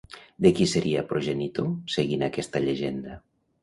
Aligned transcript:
De 0.45 0.51
qui 0.59 0.65
seria 0.71 1.03
progenitor 1.13 1.71
seguint 1.99 2.27
aquesta 2.33 2.67
llegenda? 2.69 3.25